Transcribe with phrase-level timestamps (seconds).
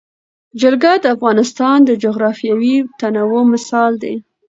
[0.61, 4.15] جلګه د افغانستان د جغرافیوي تنوع مثال دی.